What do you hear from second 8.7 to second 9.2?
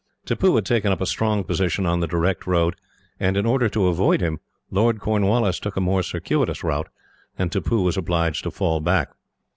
back.